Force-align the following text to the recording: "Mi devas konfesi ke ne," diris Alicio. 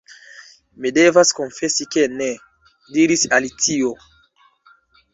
"Mi 0.85 0.91
devas 0.95 1.33
konfesi 1.41 1.87
ke 1.97 2.07
ne," 2.15 2.31
diris 2.97 3.29
Alicio. 3.39 3.97